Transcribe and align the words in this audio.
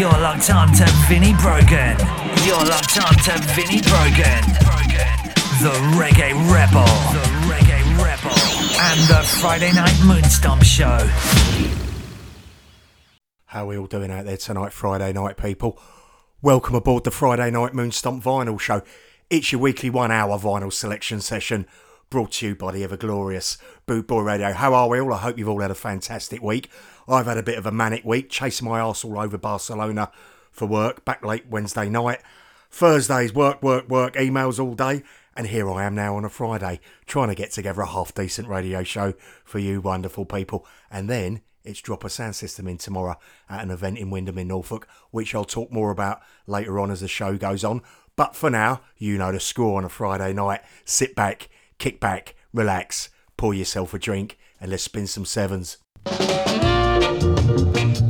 You're 0.00 0.08
locked 0.12 0.48
on 0.48 0.68
to 0.68 0.86
Vinnie 1.10 1.34
Brogan. 1.34 1.98
You're 2.46 2.64
locked 2.64 2.96
on 2.96 3.12
to 3.16 3.38
Vinnie 3.52 3.82
Brogan. 3.82 4.40
The 5.60 5.76
Reggae 5.92 6.32
Rebel. 6.50 6.86
The 7.12 7.28
Reggae 7.44 7.98
Rebel. 8.02 8.30
And 8.80 8.98
the 9.10 9.22
Friday 9.26 9.70
Night 9.74 9.92
Moonstomp 9.96 10.64
Show. 10.64 11.06
How 13.44 13.64
are 13.64 13.66
we 13.66 13.76
all 13.76 13.84
doing 13.84 14.10
out 14.10 14.24
there 14.24 14.38
tonight, 14.38 14.72
Friday 14.72 15.12
night, 15.12 15.36
people? 15.36 15.78
Welcome 16.40 16.76
aboard 16.76 17.04
the 17.04 17.10
Friday 17.10 17.50
Night 17.50 17.74
Moonstomp 17.74 18.22
Vinyl 18.22 18.58
Show. 18.58 18.80
It's 19.28 19.52
your 19.52 19.60
weekly 19.60 19.90
one 19.90 20.10
hour 20.10 20.38
vinyl 20.38 20.72
selection 20.72 21.20
session 21.20 21.66
brought 22.08 22.32
to 22.32 22.48
you 22.48 22.54
by 22.56 22.72
the 22.72 22.82
ever 22.84 22.96
glorious 22.96 23.58
Boot 23.86 24.06
Boy 24.08 24.22
Radio. 24.22 24.52
How 24.52 24.72
are 24.72 24.88
we 24.88 24.98
all? 24.98 25.12
I 25.12 25.18
hope 25.18 25.38
you've 25.38 25.48
all 25.48 25.60
had 25.60 25.70
a 25.70 25.76
fantastic 25.76 26.42
week. 26.42 26.70
I've 27.10 27.26
had 27.26 27.38
a 27.38 27.42
bit 27.42 27.58
of 27.58 27.66
a 27.66 27.72
manic 27.72 28.04
week, 28.04 28.30
chasing 28.30 28.68
my 28.68 28.78
arse 28.78 29.04
all 29.04 29.18
over 29.18 29.36
Barcelona 29.36 30.12
for 30.52 30.66
work, 30.66 31.04
back 31.04 31.24
late 31.24 31.48
Wednesday 31.48 31.88
night. 31.88 32.20
Thursdays, 32.70 33.34
work, 33.34 33.60
work, 33.64 33.88
work, 33.88 34.14
emails 34.14 34.60
all 34.60 34.74
day. 34.74 35.02
And 35.36 35.48
here 35.48 35.68
I 35.68 35.84
am 35.84 35.96
now 35.96 36.14
on 36.14 36.24
a 36.24 36.28
Friday, 36.28 36.78
trying 37.06 37.28
to 37.28 37.34
get 37.34 37.50
together 37.50 37.80
a 37.80 37.86
half 37.86 38.14
decent 38.14 38.46
radio 38.46 38.84
show 38.84 39.14
for 39.44 39.58
you 39.58 39.80
wonderful 39.80 40.24
people. 40.24 40.64
And 40.88 41.10
then 41.10 41.40
it's 41.64 41.80
Drop 41.80 42.04
a 42.04 42.08
Sound 42.08 42.36
System 42.36 42.68
in 42.68 42.78
tomorrow 42.78 43.16
at 43.48 43.64
an 43.64 43.72
event 43.72 43.98
in 43.98 44.10
Wymondham 44.10 44.38
in 44.38 44.46
Norfolk, 44.46 44.86
which 45.10 45.34
I'll 45.34 45.44
talk 45.44 45.72
more 45.72 45.90
about 45.90 46.20
later 46.46 46.78
on 46.78 46.92
as 46.92 47.00
the 47.00 47.08
show 47.08 47.36
goes 47.36 47.64
on. 47.64 47.82
But 48.14 48.36
for 48.36 48.50
now, 48.50 48.82
you 48.98 49.18
know 49.18 49.32
the 49.32 49.40
score 49.40 49.78
on 49.78 49.84
a 49.84 49.88
Friday 49.88 50.32
night. 50.32 50.60
Sit 50.84 51.16
back, 51.16 51.48
kick 51.78 51.98
back, 51.98 52.36
relax, 52.52 53.10
pour 53.36 53.52
yourself 53.52 53.94
a 53.94 53.98
drink, 53.98 54.38
and 54.60 54.70
let's 54.70 54.84
spin 54.84 55.08
some 55.08 55.24
sevens. 55.24 55.78
Since 57.60 58.09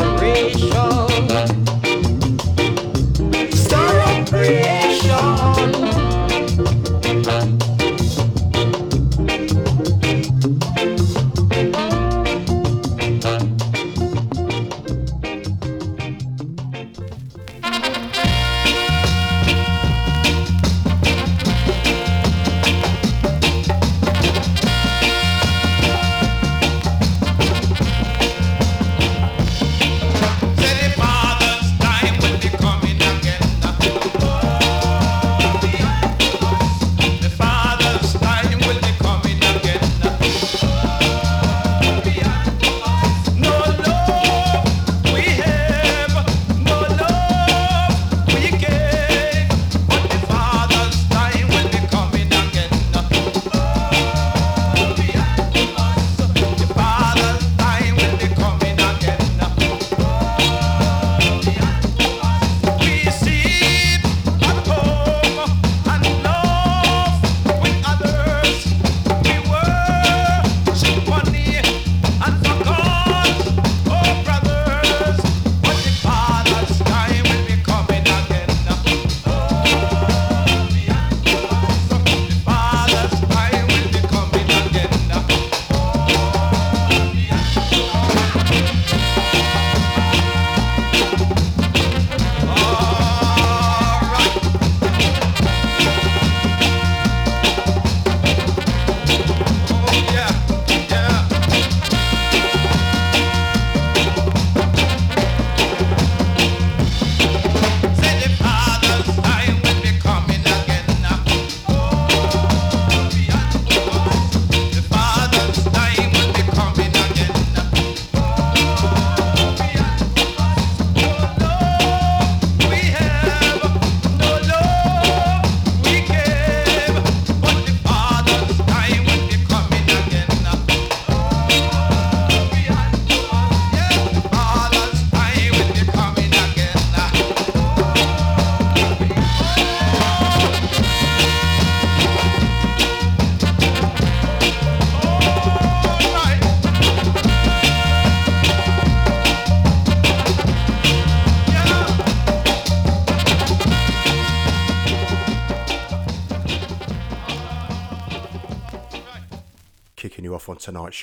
nation, 0.00 1.55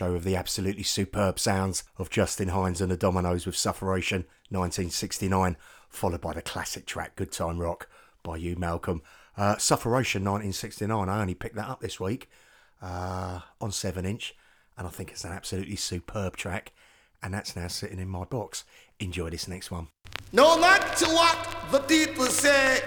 show 0.04 0.14
with 0.14 0.24
the 0.24 0.36
absolutely 0.36 0.84
superb 0.84 1.40
sounds 1.40 1.84
of 1.98 2.10
Justin 2.10 2.50
Hinds 2.50 2.82
and 2.82 2.92
the 2.92 2.98
Dominoes 2.98 3.46
with 3.46 3.56
Sufferation 3.56 4.26
1969, 4.50 5.56
followed 5.90 6.22
by 6.22 6.34
the 6.34 6.42
classic 6.42 6.86
track 6.86 7.16
Good 7.16 7.32
Time 7.32 7.58
Rock 7.58 7.88
by 8.22 8.38
you, 8.38 8.56
Malcolm. 8.58 9.02
Uh, 9.38 9.58
Sufferation 9.58 10.24
1969, 10.24 11.10
I 11.10 11.22
only 11.22 11.36
picked 11.36 11.56
that 11.56 11.70
up 11.70 11.80
this 11.80 12.00
week 12.00 12.30
uh, 12.82 13.40
on 13.62 13.72
7 13.72 14.06
inch, 14.06 14.36
and 14.78 14.88
I 14.88 14.90
think 14.90 15.12
it's 15.12 15.24
an 15.24 15.32
absolutely 15.32 15.78
superb 15.78 16.36
track, 16.36 16.74
and 17.22 17.34
that's 17.34 17.56
now 17.56 17.68
sitting 17.68 18.00
in 18.00 18.10
my 18.10 18.26
box. 18.26 18.66
Enjoy 19.00 19.30
this 19.30 19.48
next 19.48 19.72
one. 19.72 19.88
No 20.34 20.60
matter 20.60 21.06
what 21.08 21.72
the 21.72 21.80
people 21.80 22.26
say, 22.26 22.82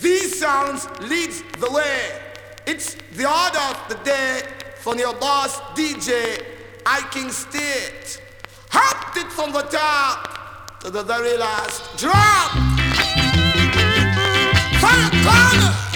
these 0.00 0.38
sounds 0.38 0.88
leads 1.00 1.42
the 1.58 1.70
way. 1.70 2.20
It's 2.66 2.94
the 3.12 3.28
order 3.28 3.58
of 3.58 3.88
the 3.88 4.02
day 4.02 4.63
from 4.84 4.98
your 4.98 5.14
boss 5.14 5.60
DJ, 5.74 6.44
I 6.84 7.00
King 7.10 7.30
Stitt. 7.30 8.20
Hopped 8.68 9.16
it 9.16 9.32
from 9.32 9.50
the 9.50 9.62
top 9.62 10.78
to 10.80 10.90
the 10.90 11.02
very 11.02 11.38
last 11.38 11.96
drop. 11.96 12.50
Fire 14.82 15.10
corner. 15.24 15.93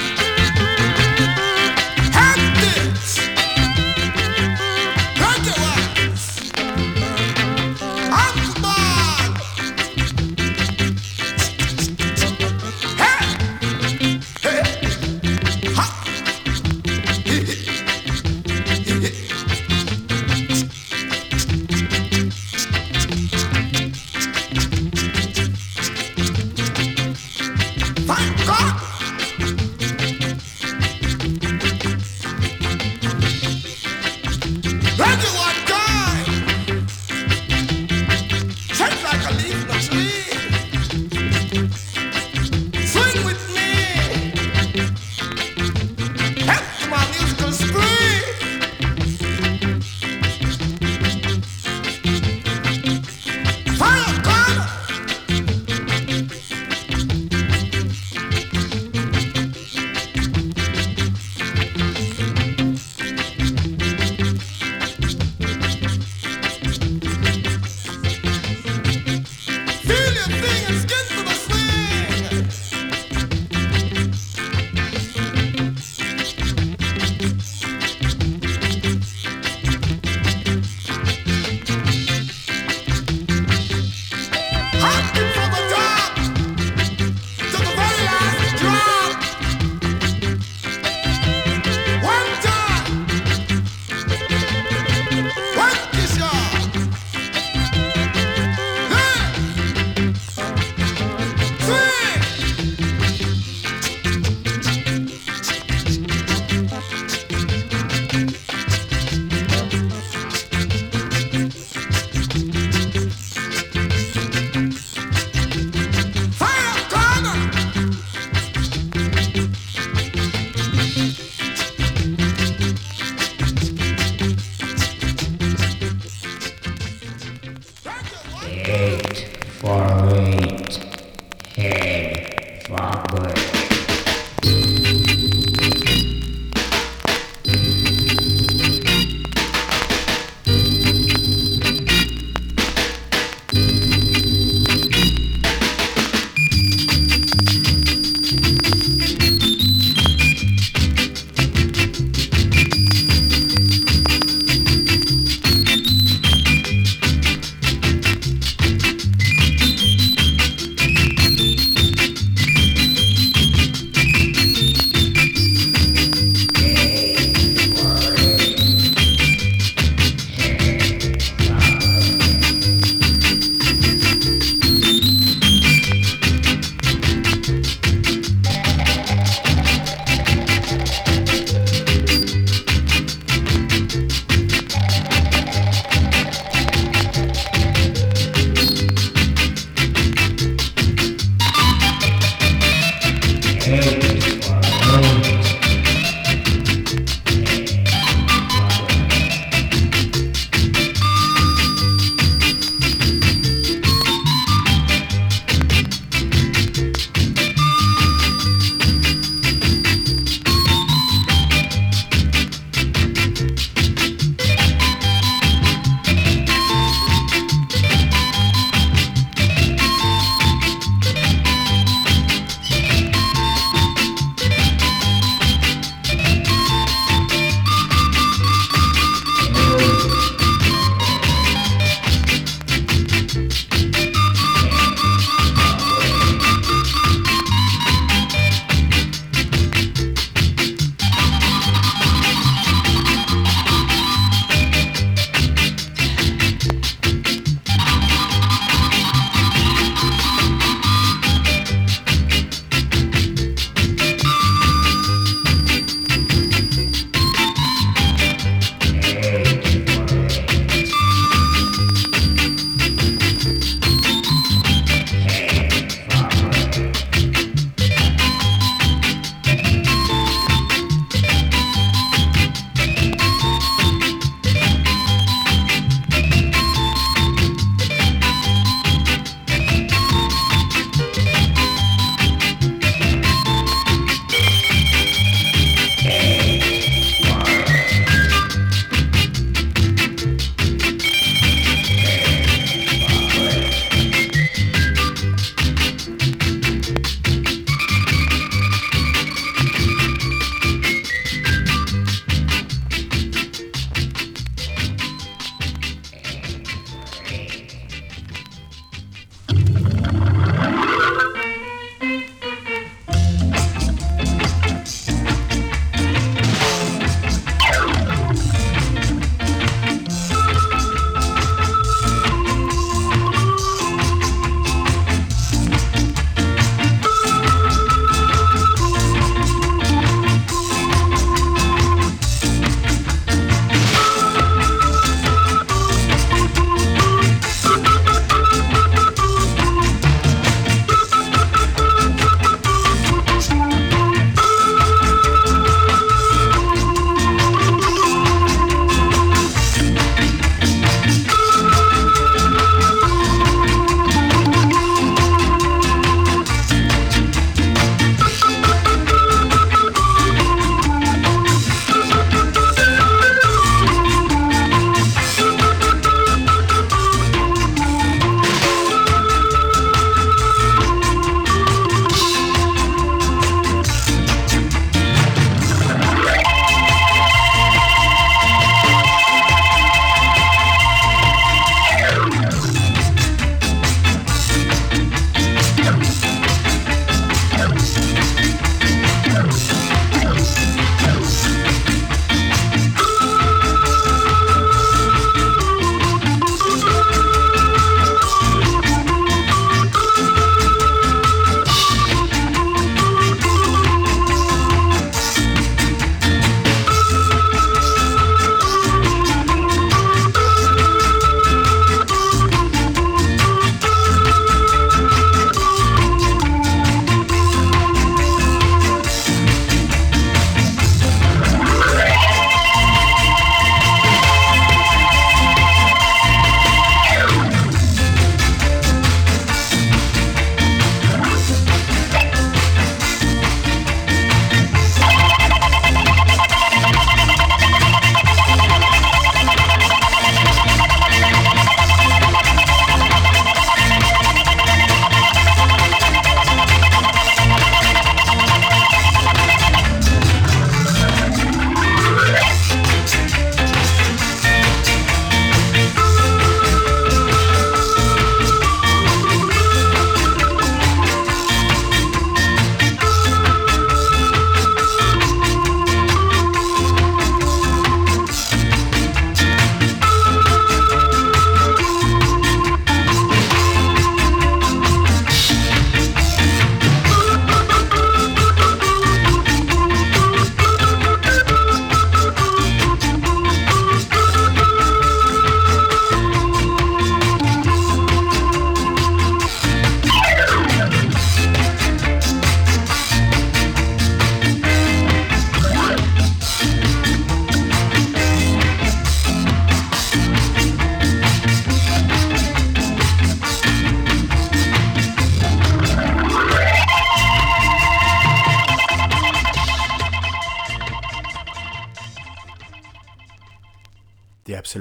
Thank 28.18 28.46
God. 28.46 28.97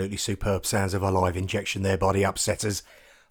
Absolutely 0.07 0.35
superb 0.35 0.65
sounds 0.65 0.93
of 0.93 1.03
a 1.03 1.11
live 1.11 1.35
injection 1.35 1.81
there 1.81 1.97
by 1.97 2.13
the 2.13 2.23
upsetters. 2.23 2.81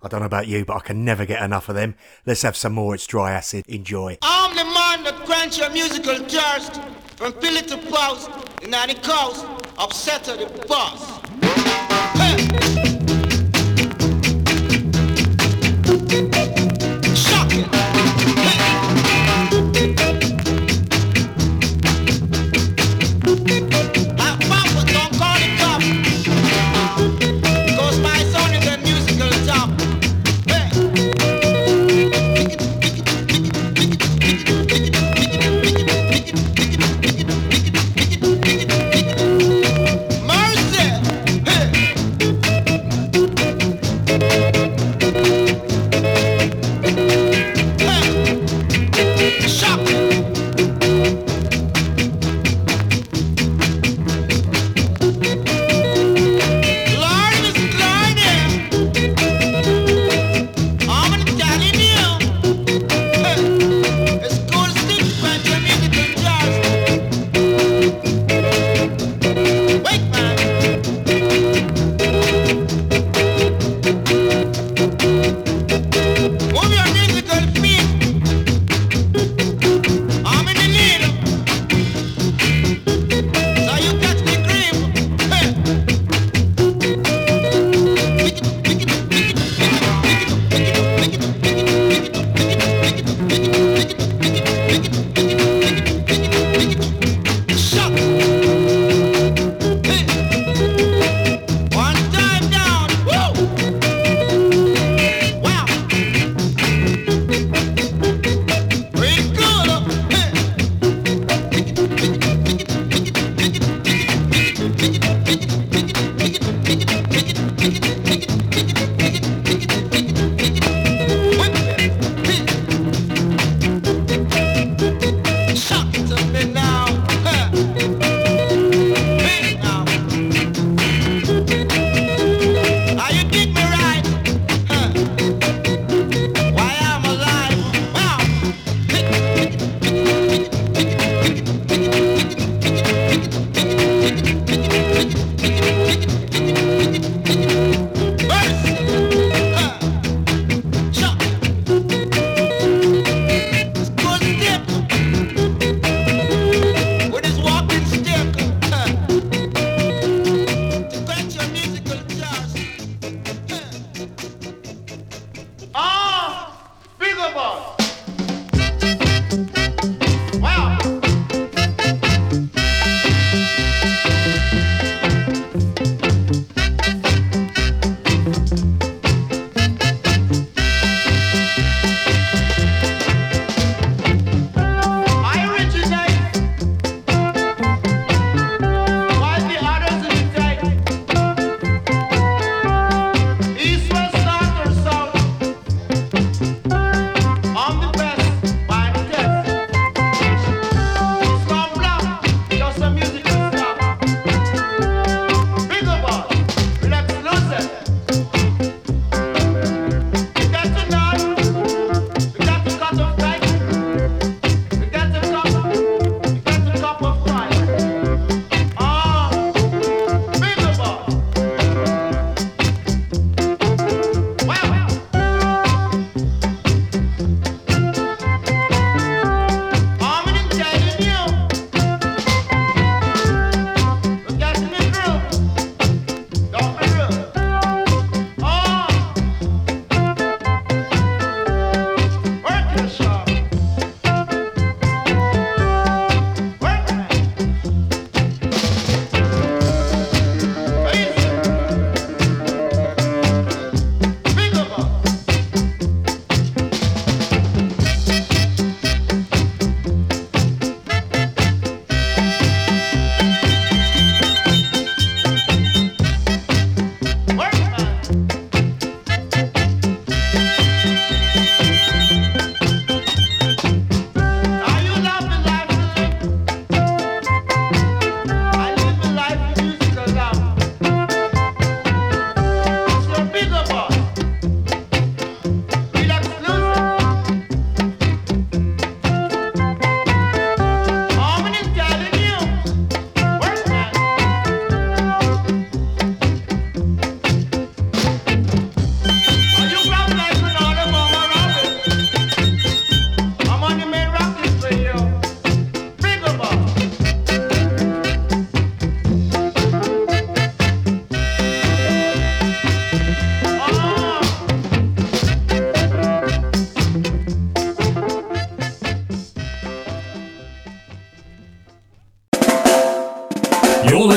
I 0.03 0.09
don't 0.09 0.21
know 0.21 0.27
about 0.27 0.47
you, 0.47 0.67
but 0.67 0.77
I 0.77 0.81
can 0.81 1.07
never 1.07 1.25
get 1.25 1.43
enough 1.43 1.71
of 1.71 1.75
them. 1.75 1.95
Let's 2.27 2.43
have 2.43 2.55
some 2.55 2.75
more. 2.75 2.95
It's 2.95 3.07
dry 3.07 3.33
acid. 3.33 3.65
Enjoy. 3.67 4.19
I'm 4.21 4.55
the 4.55 4.65
man 4.65 5.03
that 5.05 5.25
quench 5.25 5.57
your 5.57 5.71
musical 5.71 6.19
thirst 6.19 6.83
from 7.17 7.33
Philly 7.41 7.63
to 7.63 7.79
Post, 7.79 8.31
the 8.61 9.01
coast, 9.03 9.47
upset 9.79 10.25
to 10.25 10.33
the 10.33 10.67
boss. 10.69 11.23
Hey. 12.19 12.66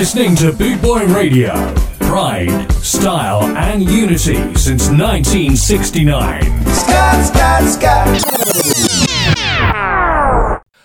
Listening 0.10 0.36
to 0.36 0.52
Boot 0.52 0.82
Boy 0.82 1.06
Radio. 1.06 1.54
Pride, 2.00 2.68
style, 2.82 3.44
and 3.56 3.88
unity 3.88 4.38
since 4.56 4.90
1969. 4.90 6.42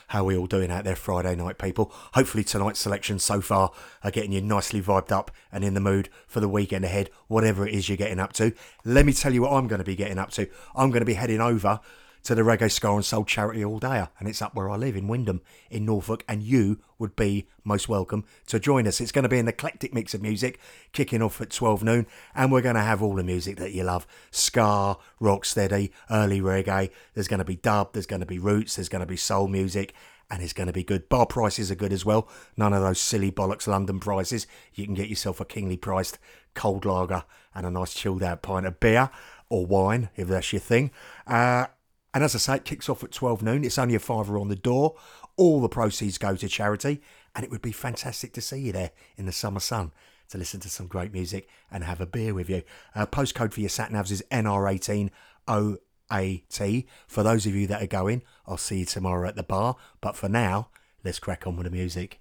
How 0.08 0.20
are 0.20 0.24
we 0.24 0.36
all 0.36 0.46
doing 0.46 0.70
out 0.70 0.84
there 0.84 0.94
Friday 0.94 1.34
night, 1.36 1.56
people? 1.56 1.90
Hopefully 2.12 2.44
tonight's 2.44 2.80
selection 2.80 3.18
so 3.18 3.40
far 3.40 3.72
are 4.02 4.10
getting 4.10 4.32
you 4.32 4.42
nicely 4.42 4.82
vibed 4.82 5.10
up 5.10 5.30
and 5.50 5.64
in 5.64 5.72
the 5.72 5.80
mood 5.80 6.10
for 6.26 6.40
the 6.40 6.48
weekend 6.48 6.84
ahead, 6.84 7.08
whatever 7.26 7.66
it 7.66 7.72
is 7.72 7.88
you're 7.88 7.96
getting 7.96 8.20
up 8.20 8.34
to. 8.34 8.52
Let 8.84 9.06
me 9.06 9.14
tell 9.14 9.32
you 9.32 9.40
what 9.40 9.54
I'm 9.54 9.68
going 9.68 9.78
to 9.78 9.86
be 9.86 9.96
getting 9.96 10.18
up 10.18 10.32
to. 10.32 10.50
I'm 10.76 10.90
going 10.90 11.00
to 11.00 11.06
be 11.06 11.14
heading 11.14 11.40
over 11.40 11.80
to 12.24 12.34
the 12.34 12.42
Reggae 12.42 12.72
Ska 12.72 12.90
and 12.90 13.04
Soul 13.04 13.24
charity 13.24 13.62
all 13.62 13.78
day, 13.78 14.06
and 14.18 14.26
it's 14.26 14.40
up 14.40 14.54
where 14.54 14.70
I 14.70 14.76
live 14.76 14.96
in 14.96 15.08
Wymondham 15.08 15.40
in 15.70 15.84
Norfolk, 15.84 16.24
and 16.26 16.42
you 16.42 16.80
would 16.98 17.14
be 17.14 17.48
most 17.64 17.86
welcome 17.86 18.24
to 18.46 18.58
join 18.58 18.86
us. 18.86 18.98
It's 18.98 19.12
going 19.12 19.24
to 19.24 19.28
be 19.28 19.38
an 19.38 19.46
eclectic 19.46 19.92
mix 19.92 20.14
of 20.14 20.22
music 20.22 20.58
kicking 20.92 21.20
off 21.20 21.42
at 21.42 21.50
12 21.50 21.84
noon, 21.84 22.06
and 22.34 22.50
we're 22.50 22.62
going 22.62 22.76
to 22.76 22.80
have 22.80 23.02
all 23.02 23.14
the 23.14 23.22
music 23.22 23.58
that 23.58 23.72
you 23.72 23.84
love 23.84 24.06
ska, 24.30 24.96
rocksteady, 25.20 25.90
early 26.10 26.40
reggae. 26.40 26.90
There's 27.12 27.28
going 27.28 27.38
to 27.38 27.44
be 27.44 27.56
dub, 27.56 27.92
there's 27.92 28.06
going 28.06 28.20
to 28.20 28.26
be 28.26 28.38
roots, 28.38 28.76
there's 28.76 28.88
going 28.88 29.00
to 29.00 29.06
be 29.06 29.16
soul 29.16 29.46
music. 29.46 29.94
And 30.30 30.42
it's 30.42 30.54
going 30.54 30.68
to 30.68 30.72
be 30.72 30.82
good. 30.82 31.10
Bar 31.10 31.26
prices 31.26 31.70
are 31.70 31.74
good 31.74 31.92
as 31.92 32.06
well. 32.06 32.26
None 32.56 32.72
of 32.72 32.80
those 32.80 32.98
silly 32.98 33.30
bollocks 33.30 33.66
London 33.66 34.00
prices. 34.00 34.46
You 34.72 34.86
can 34.86 34.94
get 34.94 35.10
yourself 35.10 35.38
a 35.38 35.44
kingly 35.44 35.76
priced 35.76 36.18
cold 36.54 36.86
lager 36.86 37.24
and 37.54 37.66
a 37.66 37.70
nice 37.70 37.92
chilled 37.92 38.22
out 38.22 38.40
pint 38.40 38.64
of 38.64 38.80
beer 38.80 39.10
or 39.50 39.66
wine, 39.66 40.08
if 40.16 40.26
that's 40.28 40.50
your 40.52 40.60
thing. 40.60 40.90
Uh, 41.26 41.66
and 42.14 42.24
as 42.24 42.34
I 42.36 42.38
say, 42.38 42.56
it 42.56 42.64
kicks 42.64 42.88
off 42.88 43.02
at 43.02 43.10
12 43.10 43.42
noon. 43.42 43.64
It's 43.64 43.76
only 43.76 43.96
a 43.96 43.98
fiver 43.98 44.38
on 44.38 44.46
the 44.46 44.54
door. 44.54 44.94
All 45.36 45.60
the 45.60 45.68
proceeds 45.68 46.16
go 46.16 46.36
to 46.36 46.48
charity. 46.48 47.02
And 47.34 47.44
it 47.44 47.50
would 47.50 47.60
be 47.60 47.72
fantastic 47.72 48.32
to 48.34 48.40
see 48.40 48.58
you 48.58 48.70
there 48.70 48.92
in 49.16 49.26
the 49.26 49.32
summer 49.32 49.58
sun 49.58 49.90
to 50.28 50.38
listen 50.38 50.60
to 50.60 50.68
some 50.68 50.86
great 50.86 51.12
music 51.12 51.48
and 51.72 51.82
have 51.82 52.00
a 52.00 52.06
beer 52.06 52.32
with 52.32 52.48
you. 52.48 52.62
Uh, 52.94 53.04
postcode 53.04 53.52
for 53.52 53.58
your 53.60 53.68
sat 53.68 53.90
navs 53.90 54.12
is 54.12 54.22
NR180AT. 54.30 56.86
For 57.08 57.24
those 57.24 57.46
of 57.46 57.54
you 57.56 57.66
that 57.66 57.82
are 57.82 57.88
going, 57.88 58.22
I'll 58.46 58.58
see 58.58 58.78
you 58.78 58.84
tomorrow 58.84 59.28
at 59.28 59.34
the 59.34 59.42
bar. 59.42 59.74
But 60.00 60.14
for 60.14 60.28
now, 60.28 60.68
let's 61.02 61.18
crack 61.18 61.48
on 61.48 61.56
with 61.56 61.64
the 61.64 61.70
music. 61.70 62.20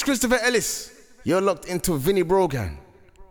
is 0.00 0.04
Christopher 0.04 0.38
Ellis. 0.42 0.92
You're 1.24 1.42
locked 1.42 1.66
into 1.66 1.98
Vinnie 1.98 2.22
Brogan, 2.22 2.78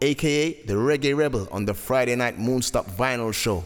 aka 0.01 0.53
the 0.63 0.73
Reggae 0.73 1.17
Rebel, 1.17 1.47
on 1.51 1.65
the 1.65 1.73
Friday 1.73 2.15
Night 2.15 2.37
Moonstomp 2.37 2.85
Vinyl 2.91 3.33
Show. 3.33 3.65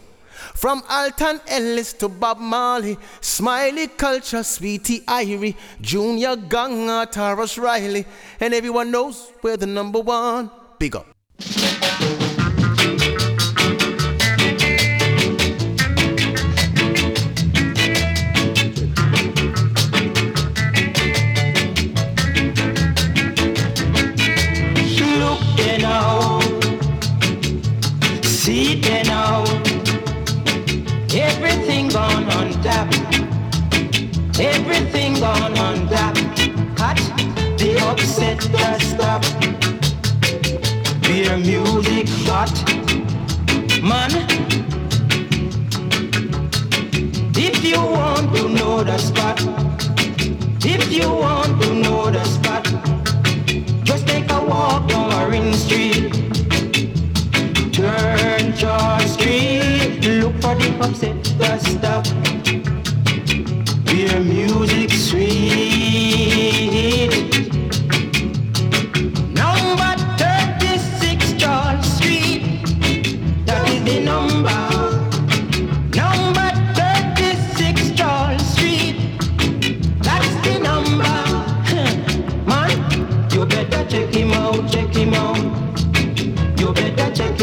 From 0.56 0.82
Alton 0.90 1.42
Ellis 1.48 1.92
to 1.94 2.08
Bob 2.08 2.40
Marley, 2.40 2.98
Smiley 3.20 3.88
Culture, 3.88 4.44
Sweetie 4.44 5.02
Irie, 5.02 5.56
Junior 5.82 6.36
Ganga, 6.38 7.06
Tarrus 7.12 7.62
Riley, 7.62 8.06
and 8.40 8.54
everyone 8.54 8.90
knows 8.90 9.32
we're 9.42 9.58
the 9.58 9.68
number 9.68 10.00
one. 10.00 10.50
Big 10.80 10.96
up. 10.96 11.13
Music 41.38 42.08
hot. 42.28 42.54
Man, 43.82 44.12
if 47.36 47.64
you 47.64 47.78
want 47.78 48.36
to 48.36 48.50
know 48.50 48.84
the 48.84 48.98
spot, 48.98 49.42
if 50.64 50.92
you 50.92 51.10
want 51.10 51.62
to 51.62 51.74
know 51.74 52.12
the 52.12 52.24
spot, 52.24 52.66
just 53.84 54.08
take 54.08 54.30
a 54.32 54.46
walk 54.46 54.88
down 54.88 55.10
Marine 55.10 55.54
Street. 55.54 56.14
Turn 57.74 58.54
George 58.56 59.08
Street, 59.08 60.06
look 60.06 60.36
for 60.36 60.56
the 60.56 60.78
upset 60.82 61.18
does 61.40 61.66
stop 61.66 62.06
hear 63.88 64.20
music 64.22 64.92
sweet. 64.92 66.03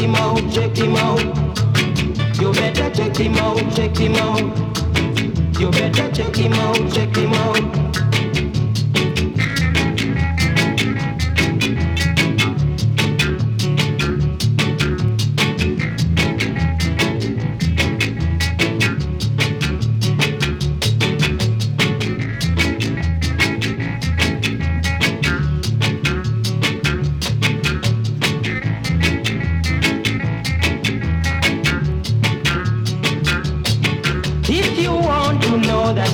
Him 0.00 0.14
out, 0.14 0.52
check 0.52 0.76
him 0.76 0.96
out. 0.96 1.20
You 2.40 2.52
better 2.52 2.90
check 2.90 3.16
him 3.16 3.34
out, 3.34 3.58
check 3.76 3.96
him 3.96 4.14
out. 4.14 5.60
You 5.60 5.70
better 5.70 6.10
check 6.12 6.34
him 6.34 6.52
out, 6.54 6.92
check 6.92 7.14
him 7.14 7.32
out. 7.34 7.89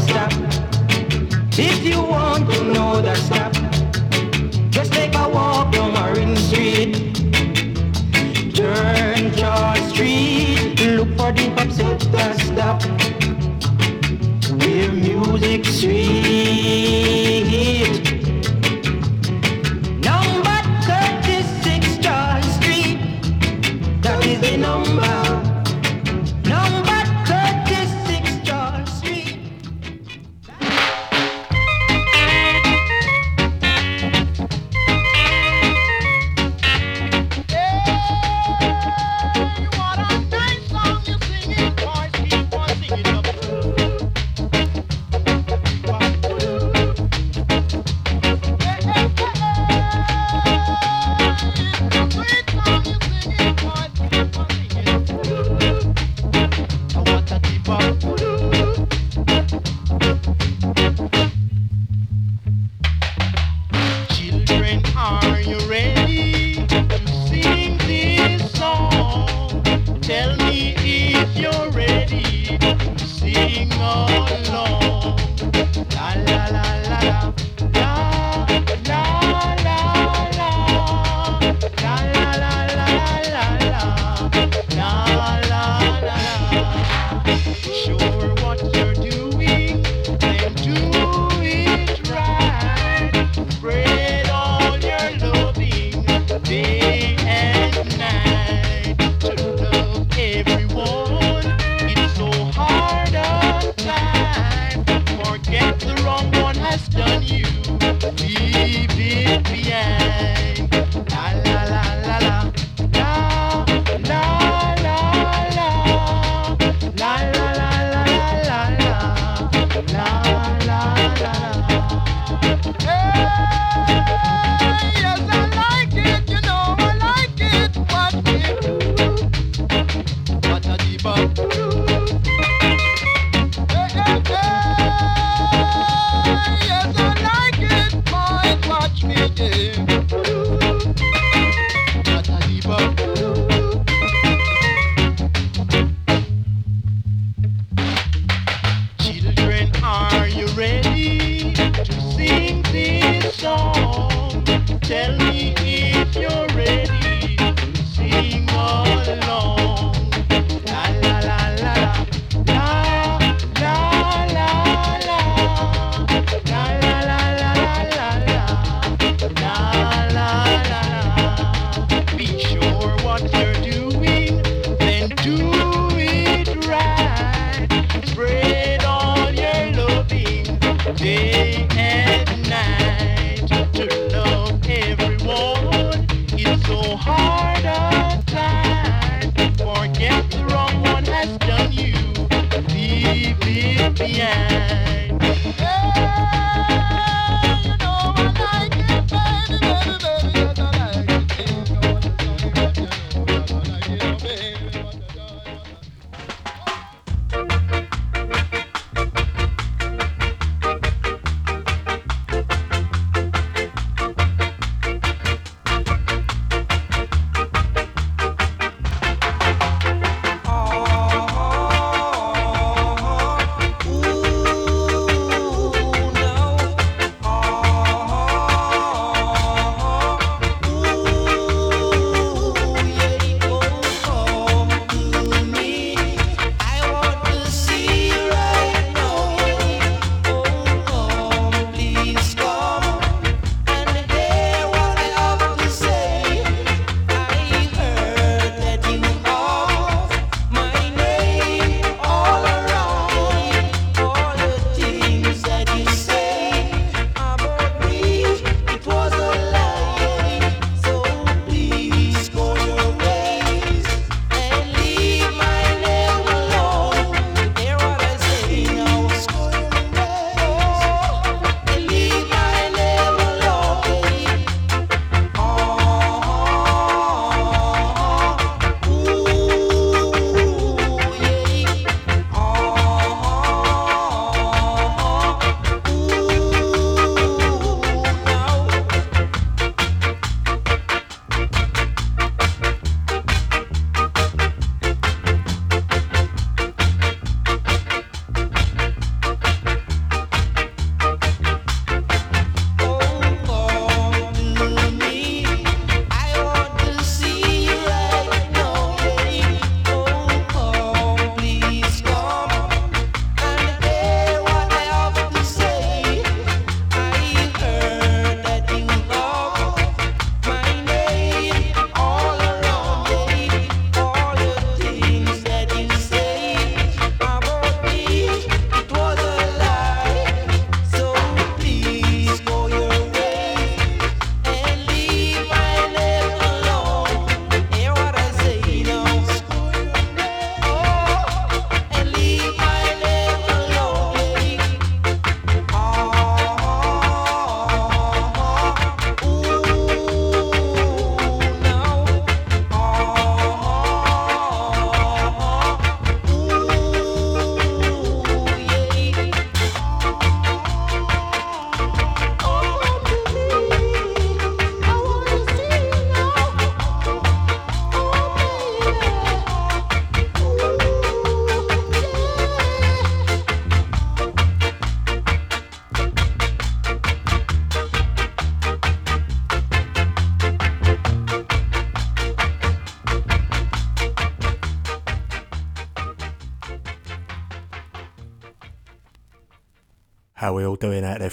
stop. 0.07 0.33
If 1.59 1.85
you 1.85 2.03
want 2.03 2.51
to 2.51 2.65
know 2.73 3.01
the 3.01 3.15
stop. 3.15 3.46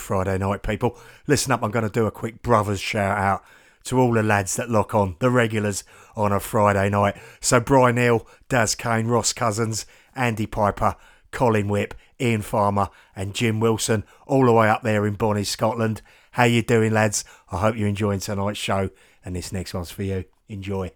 Friday 0.03 0.37
night, 0.37 0.61
people? 0.61 0.97
Listen 1.25 1.51
up, 1.51 1.63
I'm 1.63 1.71
going 1.71 1.85
to 1.85 1.89
do 1.89 2.05
a 2.05 2.11
quick 2.11 2.41
brothers 2.41 2.79
shout 2.79 3.17
out 3.17 3.43
to 3.85 3.99
all 3.99 4.13
the 4.13 4.23
lads 4.23 4.55
that 4.55 4.69
lock 4.69 4.93
on, 4.93 5.15
the 5.19 5.29
regulars 5.29 5.83
on 6.15 6.31
a 6.31 6.39
Friday 6.39 6.89
night. 6.89 7.17
So 7.41 7.59
Brian 7.59 7.95
Neal, 7.95 8.27
Daz 8.49 8.75
Kane, 8.75 9.07
Ross 9.07 9.33
Cousins, 9.33 9.85
Andy 10.15 10.45
Piper, 10.45 10.95
Colin 11.31 11.67
Whip, 11.67 11.95
Ian 12.19 12.41
Farmer 12.41 12.89
and 13.15 13.33
Jim 13.33 13.59
Wilson, 13.59 14.03
all 14.27 14.45
the 14.45 14.53
way 14.53 14.69
up 14.69 14.83
there 14.83 15.05
in 15.05 15.15
Bonnie, 15.15 15.43
Scotland. 15.43 16.01
How 16.31 16.45
you 16.45 16.61
doing, 16.61 16.93
lads? 16.93 17.25
I 17.51 17.57
hope 17.57 17.75
you're 17.75 17.87
enjoying 17.87 18.19
tonight's 18.19 18.59
show, 18.59 18.89
and 19.25 19.35
this 19.35 19.51
next 19.51 19.73
one's 19.73 19.91
for 19.91 20.03
you. 20.03 20.25
Enjoy. 20.47 20.91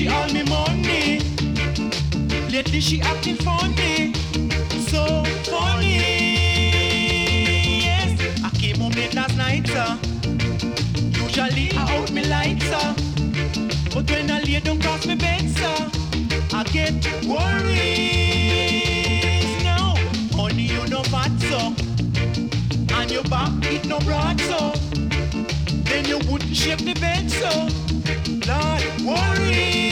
She 0.00 0.08
all 0.08 0.28
me 0.32 0.42
money. 0.44 1.18
Lately 2.50 2.80
she 2.80 3.02
acting 3.02 3.36
funny, 3.36 4.14
so 4.88 5.04
funny. 5.44 5.98
Yes, 7.84 8.18
I 8.42 8.48
came 8.58 8.76
home 8.76 8.92
late 8.92 9.12
last 9.12 9.36
night, 9.36 9.66
sir. 9.66 9.98
Usually 11.22 11.70
I 11.76 11.98
out 11.98 12.10
me 12.12 12.24
lights, 12.24 12.64
sir. 12.64 12.94
But 13.94 14.10
when 14.10 14.30
I 14.30 14.40
lay 14.40 14.60
down 14.60 14.80
cross 14.80 15.04
me 15.04 15.16
bed, 15.16 15.46
sir, 15.50 15.90
I 16.54 16.64
get 16.72 16.94
worried 17.26 18.20
you 20.60 20.86
no 20.88 21.02
fat 21.04 21.32
so 21.40 21.74
And 22.94 23.10
your 23.10 23.24
back 23.24 23.50
it 23.62 23.86
no 23.86 23.98
broad 24.00 24.38
so 24.40 24.72
Then 25.84 26.04
you 26.04 26.18
wouldn't 26.30 26.54
shape 26.54 26.80
the 26.80 26.94
bed 26.94 27.30
so 27.30 27.50
Lord 28.46 28.82
worry 29.04 29.89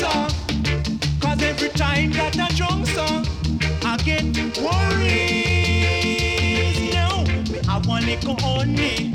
sir 0.00 0.36
Cause 1.36 1.42
every 1.42 1.68
time 1.70 2.12
that 2.12 2.38
I 2.38 2.48
drunk 2.54 2.86
song, 2.86 3.26
I 3.82 3.96
get 3.98 4.24
worried. 4.58 5.82
Now, 6.94 7.24
me 7.50 7.58
have 7.66 7.86
one 7.86 8.06
little 8.06 8.36
honey. 8.40 9.12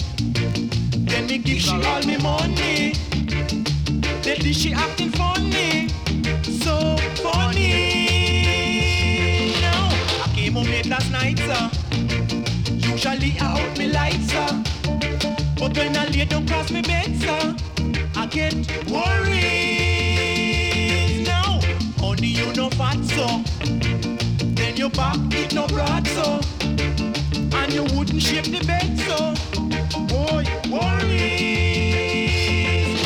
Then 1.08 1.28
me 1.28 1.38
give 1.38 1.62
she 1.62 1.72
all 1.72 2.04
me 2.04 2.18
money. 2.18 2.94
Then 4.22 4.42
she 4.54 4.74
acting 4.74 5.12
funny. 5.12 5.88
So 6.62 6.98
funny. 7.24 7.94
Now, 9.62 9.90
I 10.24 10.32
came 10.36 10.54
home 10.54 10.68
late 10.68 10.88
last 10.88 11.12
night, 11.12 11.40
sir. 11.40 11.70
Usually 12.92 13.38
I 13.40 13.62
out 13.62 13.78
me 13.78 13.88
lights, 13.88 14.32
sir. 14.32 14.64
But 15.58 15.78
when 15.78 15.96
I 15.98 16.06
lay 16.08 16.26
down 16.26 16.46
cross 16.48 16.70
me 16.72 16.82
bed, 16.82 17.16
sir, 17.18 17.56
I 18.16 18.26
get 18.28 18.54
worried 18.92 19.81
so. 23.22 23.30
Then 24.58 24.74
your 24.78 24.90
back 24.90 25.18
it 25.32 25.54
no 25.54 25.68
broad 25.68 26.08
so. 26.08 26.40
And 27.60 27.72
you 27.74 27.84
wouldn't 27.96 28.22
shape 28.22 28.46
the 28.46 28.64
bed 28.66 28.98
so. 29.08 29.34
Boy, 30.12 30.44
worries 30.72 31.04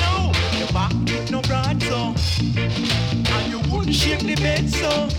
No, 0.03 0.31
your 0.59 0.71
back 0.77 0.93
it 1.15 1.31
no 1.31 1.41
broad 1.41 1.83
so. 1.83 2.15
And 3.35 3.45
you 3.51 3.59
wouldn't 3.69 3.95
shape 3.95 4.21
the 4.21 4.35
bed 4.35 4.69
so. 4.69 5.09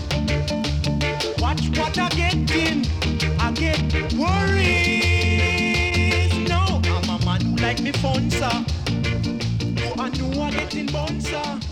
Watch 1.41 1.63
what 1.77 1.97
I 1.97 2.09
get 2.09 2.51
in. 2.63 2.85
I 3.39 3.51
get 3.51 3.79
worries. 4.13 4.73
No, 6.49 6.81
I'm 6.95 7.09
a 7.09 7.17
man 7.25 7.41
who 7.41 7.55
like 7.57 7.79
me 7.81 7.91
fun 7.91 8.31
sir. 8.31 8.65
Oh, 9.85 9.93
I 9.99 10.09
know 10.17 10.41
I 10.41 10.49
get 10.51 10.73
in 10.75 10.87
bun 10.87 11.21
sir 11.21 11.66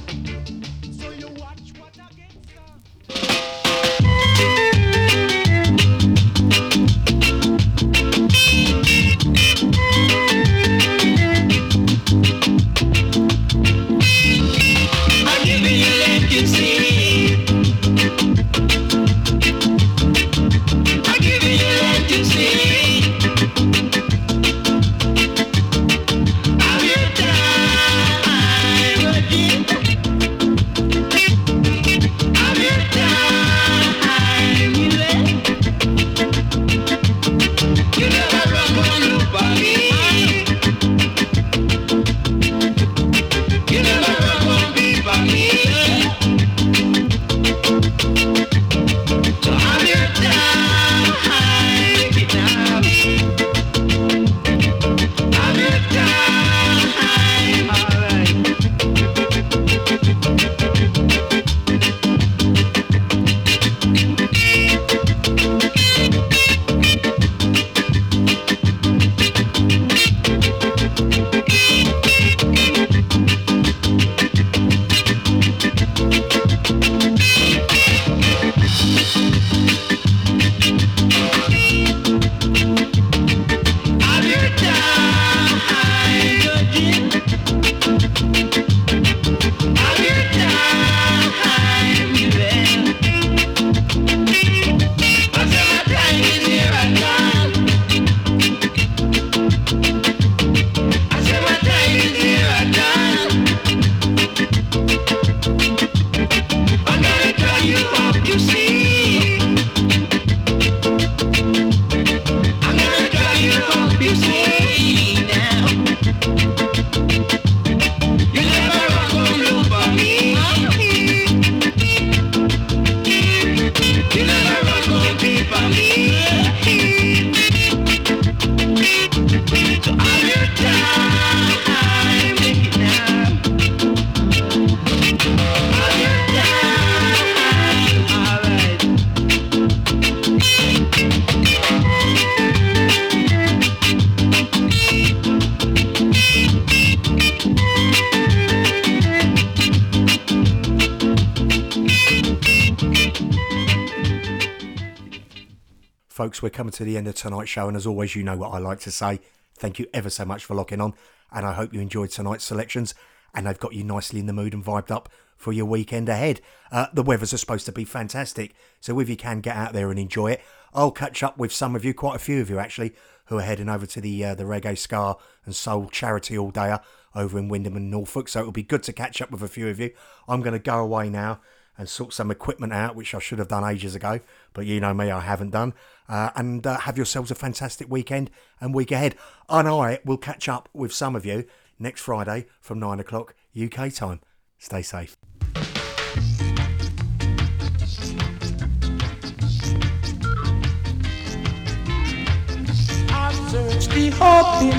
Folks, 156.26 156.41
we're 156.41 156.49
coming 156.49 156.71
to 156.71 156.84
the 156.84 156.97
end 156.97 157.07
of 157.07 157.13
tonight's 157.13 157.51
show, 157.51 157.67
and 157.67 157.78
as 157.78 157.86
always, 157.86 158.15
you 158.15 158.23
know 158.23 158.36
what 158.36 158.51
I 158.51 158.57
like 158.57 158.80
to 158.80 158.89
say. 158.89 159.19
Thank 159.59 159.78
you 159.78 159.86
ever 159.93 160.09
so 160.09 160.26
much 160.26 160.43
for 160.43 160.55
locking 160.55 160.82
on, 160.82 160.95
and 161.32 161.45
I 161.45 161.53
hope 161.53 161.71
you 161.71 161.80
enjoyed 161.80 162.09
tonight's 162.09 162.43
selections 162.43 162.95
and 163.36 163.45
they've 163.45 163.59
got 163.59 163.76
you 163.76 163.84
nicely 163.84 164.19
in 164.19 164.26
the 164.26 164.34
mood 164.34 164.55
and 164.55 164.65
vibed 164.65 164.89
up 164.89 165.07
for 165.38 165.53
your 165.53 165.67
weekend 165.67 166.09
ahead. 166.09 166.41
Uh, 166.71 166.88
the 166.91 167.03
weathers 167.03 167.32
are 167.32 167.38
supposed 167.38 167.67
to 167.67 167.71
be 167.71 167.86
fantastic, 167.86 168.55
so 168.80 168.99
if 168.99 169.07
you 169.07 169.15
can 169.15 169.39
get 169.39 169.55
out 169.55 169.73
there 169.73 169.91
and 169.91 169.99
enjoy 169.99 170.32
it, 170.32 170.41
I'll 170.73 170.89
catch 170.89 171.21
up 171.21 171.38
with 171.38 171.53
some 171.53 171.76
of 171.76 171.86
you, 171.86 171.93
quite 171.93 172.15
a 172.15 172.17
few 172.17 172.41
of 172.41 172.49
you 172.49 172.57
actually, 172.57 172.95
who 173.26 173.38
are 173.38 173.43
heading 173.43 173.69
over 173.69 173.86
to 173.86 174.01
the 174.01 174.26
uh, 174.26 174.34
the 174.34 174.45
Reggae 174.45 174.80
Ska 174.80 175.17
and 175.45 175.55
Soul 175.55 175.89
charity 175.89 176.36
all 176.39 176.51
dayer 176.51 176.82
over 177.13 177.38
in 177.38 177.49
Wymondham 177.49 177.76
and 177.76 177.91
Norfolk. 177.91 178.30
So 178.30 178.39
it'll 178.39 178.51
be 178.51 178.63
good 178.63 178.82
to 178.82 178.93
catch 178.93 179.21
up 179.21 179.30
with 179.30 179.43
a 179.43 179.47
few 179.47 179.67
of 179.67 179.80
you. 179.80 179.91
I'm 180.28 180.41
going 180.41 180.53
to 180.53 180.59
go 180.59 180.80
away 180.80 181.07
now 181.07 181.39
and 181.78 181.89
sort 181.89 182.13
some 182.13 182.32
equipment 182.32 182.73
out, 182.73 182.95
which 182.95 183.13
I 183.13 183.19
should 183.19 183.39
have 183.39 183.47
done 183.47 183.69
ages 183.69 183.95
ago, 183.95 184.19
but 184.53 184.65
you 184.65 184.80
know 184.80 184.93
me, 184.93 185.11
I 185.11 185.19
haven't 185.19 185.51
done. 185.51 185.73
Uh, 186.08 186.30
and 186.36 186.66
uh, 186.68 186.80
have 186.80 186.97
yourselves 186.97 187.32
a 187.32 187.36
fantastic 187.36 187.89
weekend 187.89 188.30
and 188.60 188.74
week 188.74 188.91
ahead. 188.91 189.16
And 189.49 189.68
I 189.68 189.99
will 190.06 190.18
catch 190.18 190.47
up 190.47 190.70
with 190.74 190.93
some 190.93 191.16
of 191.16 191.26
you 191.26 191.45
next 191.80 192.01
Friday 192.01 192.45
from 192.62 192.80
9 192.80 192.99
o'clock 192.99 193.36
UK 193.56 193.93
time. 193.93 194.22
Stay 194.58 194.82
safe. 194.82 195.18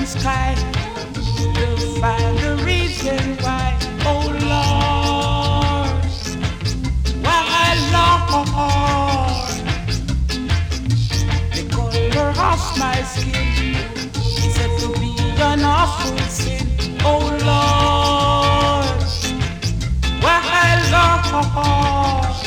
Sky 0.07 0.55
to 1.53 1.99
find 1.99 2.37
the 2.37 2.63
reason 2.63 3.35
why. 3.43 3.77
Oh 4.05 4.23
Lord, 5.91 6.05
why 7.25 7.75
Lord? 7.91 8.66
Color 12.57 12.77
my 12.79 13.01
skin 13.03 13.75
is 14.15 14.55
said 14.55 14.79
to 14.79 14.87
be 14.99 15.15
an 15.41 15.63
awful 15.63 16.17
sin. 16.29 16.67
Oh 17.03 17.19
Lord, 17.49 19.01
why 20.21 20.39
Lord? 20.91 22.46